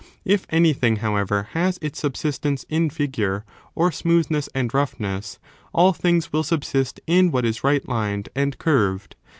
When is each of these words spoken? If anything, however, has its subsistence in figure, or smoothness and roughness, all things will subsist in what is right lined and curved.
If 0.25 0.47
anything, 0.49 0.95
however, 0.95 1.49
has 1.51 1.77
its 1.79 1.99
subsistence 1.99 2.65
in 2.67 2.89
figure, 2.89 3.45
or 3.75 3.91
smoothness 3.91 4.49
and 4.55 4.73
roughness, 4.73 5.37
all 5.75 5.93
things 5.93 6.33
will 6.33 6.41
subsist 6.41 6.99
in 7.05 7.29
what 7.29 7.45
is 7.45 7.63
right 7.63 7.87
lined 7.87 8.27
and 8.35 8.57
curved. 8.57 9.15